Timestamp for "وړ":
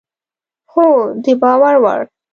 1.83-1.99